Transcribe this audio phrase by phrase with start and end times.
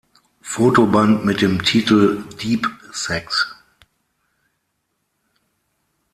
[0.41, 3.53] Fotoband mit dem Titel “Deep Sex”.